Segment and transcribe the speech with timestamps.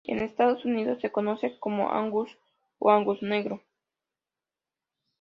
[0.07, 2.35] En Estados Unidos se conoce como "angus"
[2.79, 3.61] o "angus negro".